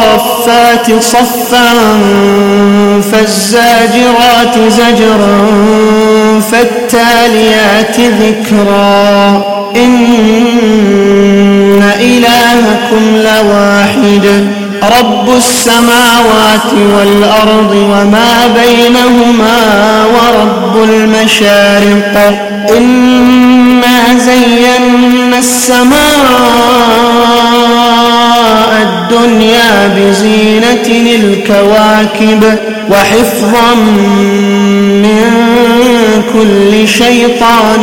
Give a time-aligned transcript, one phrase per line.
[0.00, 1.68] والصافات صفا
[3.12, 5.50] فالزاجرات زجرا
[6.52, 9.42] فالتاليات ذكرا
[9.76, 10.00] إن
[12.00, 14.46] إلهكم لواحد
[14.98, 19.58] رب السماوات والأرض وما بينهما
[20.06, 22.14] ورب المشارق
[22.76, 26.00] إنا زينا السماء
[28.82, 32.42] الدنيا بزينة الكواكب
[32.90, 33.74] وحفظا
[35.04, 35.24] من
[36.32, 37.82] كل شيطان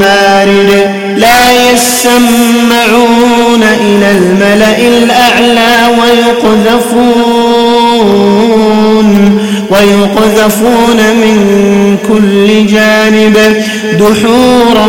[0.00, 0.70] مارد.
[1.16, 7.22] لا يسمعون إلى الملأ الأعلى ويقذفون
[9.70, 11.38] ويقذفون من
[12.08, 13.36] كل جانب.
[13.98, 14.88] دحورا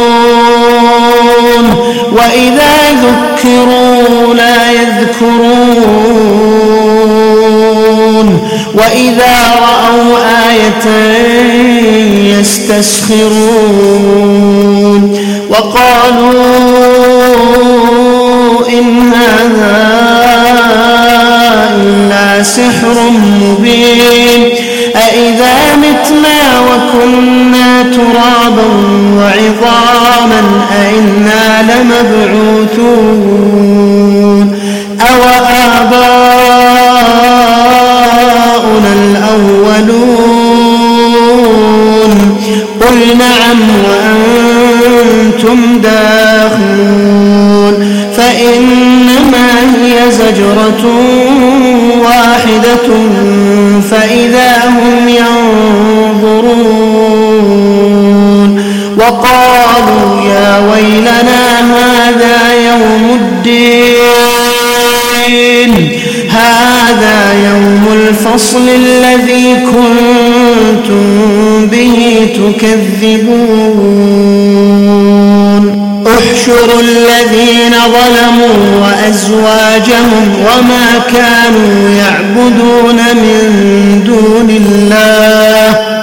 [2.11, 5.91] وإذا ذكروا لا يذكرون
[8.73, 10.17] وإذا رأوا
[10.49, 10.85] آية
[12.39, 13.61] يستسخرون
[15.49, 16.31] وقالوا
[18.69, 20.01] إن هذا
[22.11, 23.09] إلا سحر
[23.41, 24.49] مبين
[25.07, 28.67] أإذا متنا وكنا ترابا
[29.17, 30.41] وعظاما
[30.81, 33.01] أئنا لمبعوثون
[35.01, 35.21] أو
[37.61, 40.11] آباؤنا الأولون
[42.81, 47.75] قل نعم وأنتم داخلون
[48.17, 49.47] فإنما
[49.81, 50.83] هي زجرة
[52.03, 52.87] واحدة
[59.11, 61.41] وقالوا يا ويلنا
[61.77, 62.37] هذا
[62.69, 63.91] يوم الدين.
[66.29, 71.05] هذا يوم الفصل الذي كنتم
[71.67, 73.51] به تكذبون.
[76.07, 83.43] احشروا الذين ظلموا وأزواجهم وما كانوا يعبدون من
[84.05, 85.90] دون الله.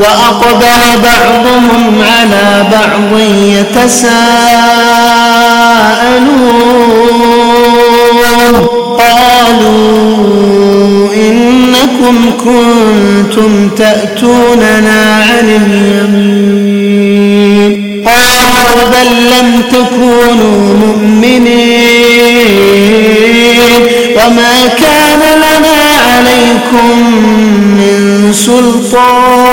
[0.00, 3.18] وأقبل بعضهم على بعض
[6.92, 8.66] يتساءلون
[8.98, 10.12] قالوا
[11.14, 16.92] إنكم كنتم تأتوننا عن اليمين
[18.06, 21.72] قالوا بل لم تكونوا مؤمنين
[24.16, 26.96] وما كان لنا عليكم
[28.32, 29.52] سلطان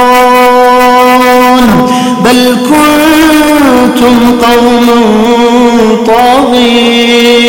[2.25, 4.97] بل كنتم قوما
[6.07, 7.39] طاغين.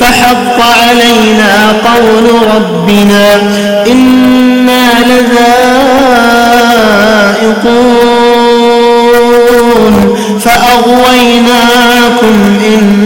[0.00, 1.52] فحق علينا
[1.84, 3.24] قول ربنا
[3.86, 5.66] إنا لذائقون.
[10.40, 12.36] فأغويناكم
[12.66, 13.05] إنا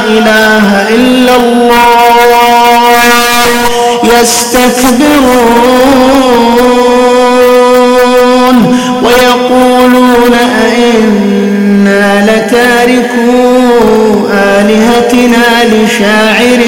[0.09, 3.01] إله إلا الله
[4.05, 5.31] يستكبرون.
[15.21, 16.63] آلهتنا لشاعر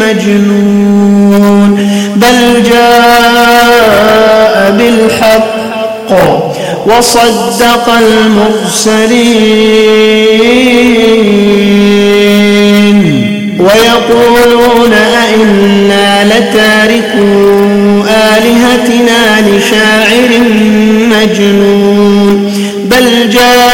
[0.00, 1.70] مجنون
[2.16, 6.10] بل جاء بالحق
[6.86, 7.86] وصدق
[11.94, 13.14] المرسلين.
[13.60, 20.30] ويقولون أئنا لتاركوا آلهتنا لشاعر
[21.10, 22.36] مجنون
[22.84, 23.73] بل جاء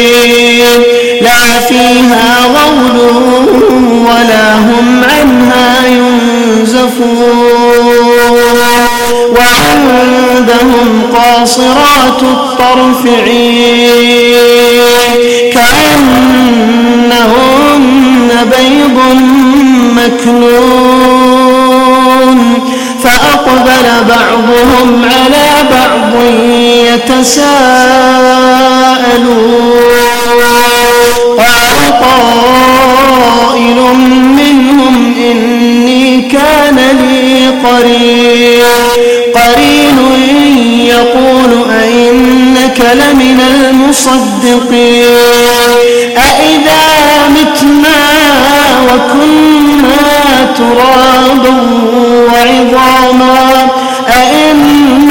[1.69, 2.97] فيها غول
[4.07, 7.11] ولا هم عنها ينزفون.
[9.35, 13.03] وعندهم قاصرات الطرف
[15.53, 16.59] كأنهن
[18.43, 18.97] بيض
[19.95, 21.21] مكنون.
[23.03, 26.13] فأقبل بعضهم على بعض
[26.93, 27.51] يتساءلون.
[31.37, 33.79] قال قائل
[34.37, 38.63] منهم إني كان لي قرين
[39.35, 39.99] قرين
[40.87, 45.05] يقول أئنك لمن المصدقين.
[46.17, 46.83] أئذا
[47.29, 48.01] متنا
[48.83, 51.53] وكنا ترابا
[52.27, 53.67] وعظاما
[54.07, 55.10] أئنا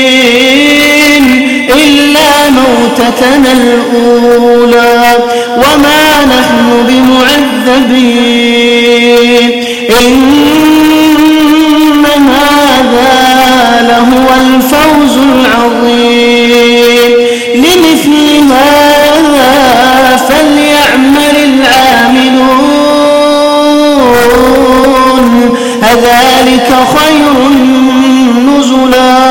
[2.55, 4.99] موتتنا الأولى
[5.57, 8.31] وما نحن بمعذبين.
[10.01, 13.15] إن هذا
[13.81, 17.11] لهو الفوز العظيم.
[17.55, 18.13] لمثل
[18.51, 19.51] هذا
[20.29, 22.71] فليعمل العاملون.
[25.83, 27.35] أذلك خير
[28.47, 29.30] نزلا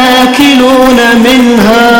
[0.00, 1.99] لآكلون منها.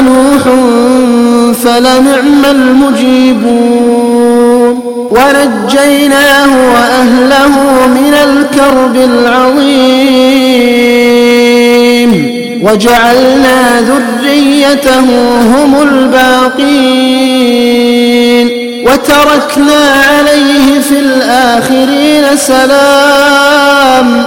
[0.00, 0.42] نوح
[1.64, 4.04] فلنعم المجيبون
[5.10, 7.54] ونجيناه وأهله
[7.86, 10.24] من الكرب العظيم
[12.62, 15.06] وجعلنا ذريته
[15.42, 17.24] هم الباقين
[18.86, 24.26] وتركنا عليه في الآخرين سلام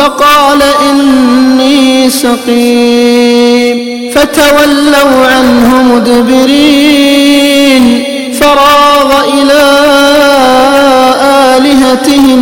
[0.00, 3.76] فقال إني سقيم.
[4.14, 7.84] فتولوا عنه مدبرين.
[8.40, 9.62] فراغ إلى
[11.56, 12.40] آلهتهم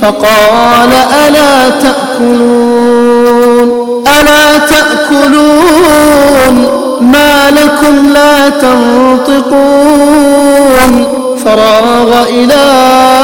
[0.00, 0.92] فقال
[1.28, 3.68] ألا تأكلون.
[4.20, 6.54] ألا تأكلون.
[7.00, 9.64] ما لكم لا تنطقون.
[11.44, 13.23] فراغ إلى آلهتهم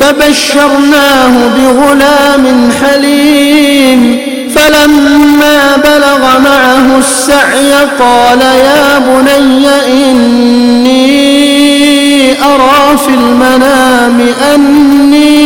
[0.00, 2.44] فبشرناه بغلام
[2.80, 4.02] حليم.
[4.54, 11.06] فلما بلغ معه السعي قال يا بني إني
[12.42, 14.18] أرى في المنام
[14.54, 15.36] أني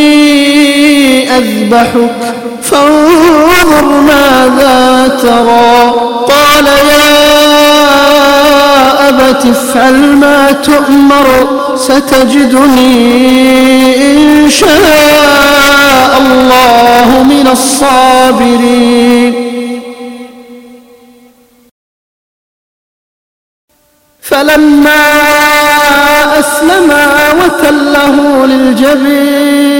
[1.39, 4.79] أذبحك فانظر ماذا
[5.23, 5.95] ترى.
[6.29, 7.00] قال يا
[9.31, 11.27] أبت افعل ما تؤمر
[11.77, 12.97] ستجدني
[14.13, 19.35] إن شاء الله من الصابرين.
[24.23, 25.05] فلما
[26.39, 29.80] أسلما وتله للجبين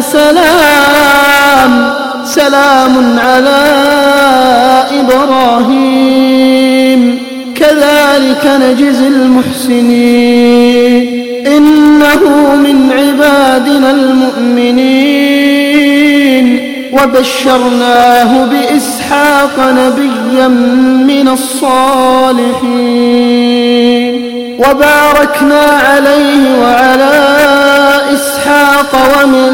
[0.00, 1.92] سلام
[2.24, 3.62] سلام على
[5.00, 7.00] إبراهيم.
[7.54, 10.92] كذلك نجزي المحسنين.
[11.46, 15.22] إنه من عبادنا المؤمنين.
[16.92, 20.48] وبشرناه بإسحاق نبيا
[21.06, 22.52] من الصالحين.
[24.62, 27.14] وباركنا عليه وعلى
[28.14, 29.50] إسحاق ومن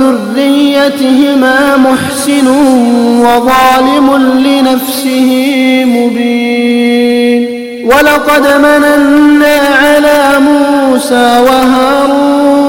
[0.00, 2.48] ذريتهما محسن
[3.20, 4.06] وظالم
[4.46, 5.30] لنفسه
[5.86, 7.40] مبين.
[7.86, 12.66] ولقد مننا على موسى وهارون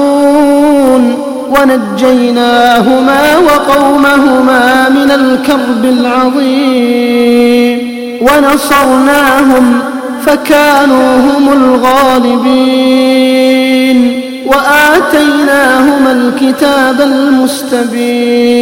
[1.50, 7.78] ونجيناهما وقومهما من الكرب العظيم.
[8.22, 9.66] ونصرناهم
[10.28, 12.78] فكانوا هم الغالبين
[14.46, 18.58] وآتيناهما الكتاب المستبين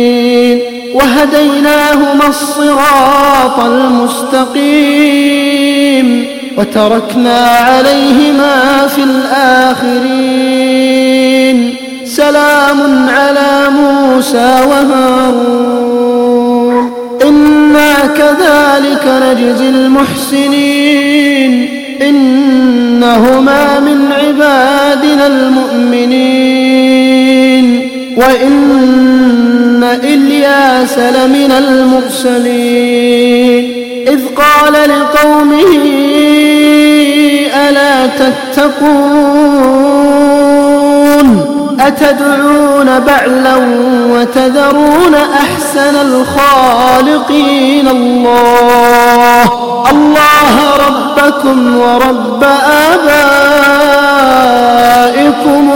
[0.94, 5.16] وهديناهما الصراط المستقيم
[6.58, 10.46] وتركنا عليهما في الآخرين
[12.06, 15.85] سلام على موسى وهارون
[18.18, 21.70] كذلك نجزي المحسنين.
[22.02, 26.96] إنهما من عبادنا المؤمنين.
[28.18, 33.74] وإن إلياس لمن المرسلين.
[34.08, 35.66] إذ قال لقومه
[37.56, 39.95] ألا تتقون؟
[41.80, 43.56] أتدعون بعلا
[44.12, 49.44] وتذرون أحسن الخالقين الله؟
[49.92, 52.44] الله ربكم ورب
[52.94, 53.24] آبائكم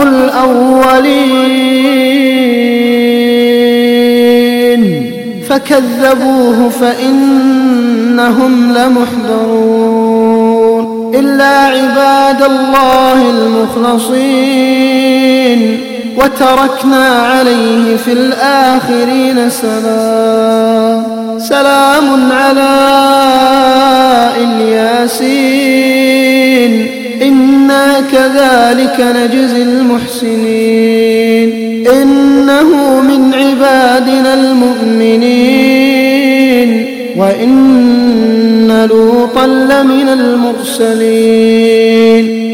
[0.02, 1.50] الأولين.
[5.48, 10.10] فكذبوه فإنهم لمحضرون.
[11.14, 14.80] إلا عباد الله المخلصين.
[16.20, 21.02] وتركنا عليه في الآخرين سلام
[21.38, 22.70] سلام على
[24.36, 25.90] الياسين
[27.22, 31.50] إنا كذلك نجزي المحسنين.
[31.88, 35.50] إنه من عبادنا المؤمنين.
[37.16, 40.08] وإن لوطا لمن
[40.88, 42.39] المرسلين.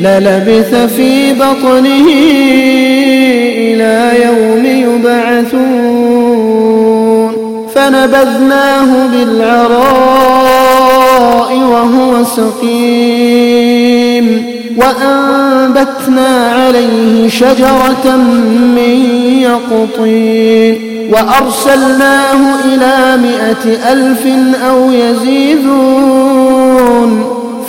[0.00, 2.06] للبث في بطنه
[3.56, 5.70] إلى يوم يبعثون.
[7.74, 9.90] فنبذناه بالعراء
[11.56, 13.40] وهو سقيم.
[14.76, 18.16] وأنبتنا عليه شجرة
[18.76, 18.92] من
[19.42, 20.90] يقطين.
[21.12, 24.26] وأرسلناه إلى مائة ألف
[24.68, 26.30] أو يزيدون.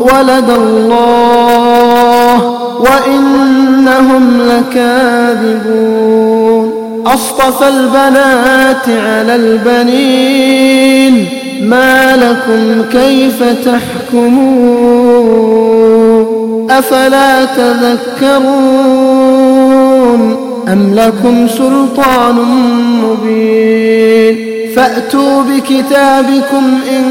[0.00, 2.36] ولد الله
[2.80, 5.86] وإنهم لكاذبون.
[7.06, 11.26] أصطفى البنات على البنين.
[11.62, 15.06] ما لكم كيف تحكمون؟
[16.70, 18.46] أفلا تذكرون
[20.68, 22.34] أم لكم سلطان
[23.02, 23.55] مبين؟
[24.76, 27.04] فأتوا بكتابكم إن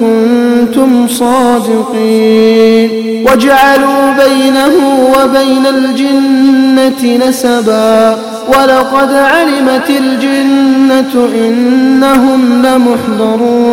[0.00, 2.90] كنتم صادقين.
[3.26, 4.74] واجعلوا بينه
[5.16, 8.18] وبين الجنة نسبا.
[8.48, 13.72] ولقد علمت الجنة إنهم لمحضرون.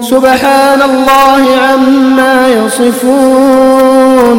[0.00, 4.38] سبحان الله عما يصفون.